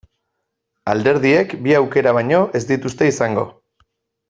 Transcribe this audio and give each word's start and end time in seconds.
Alderdiek 0.93 1.53
bi 1.67 1.75
aukera 1.81 2.15
baino 2.19 2.41
ez 2.61 2.63
dituzte 2.73 3.11
izango. 3.13 3.47